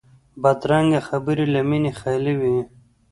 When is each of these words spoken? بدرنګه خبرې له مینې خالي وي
بدرنګه 0.41 0.99
خبرې 1.07 1.45
له 1.53 1.61
مینې 1.69 1.91
خالي 1.99 2.33
وي 2.41 2.57